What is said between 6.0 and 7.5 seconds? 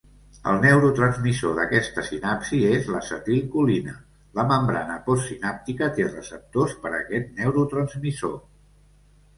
té receptors per aquest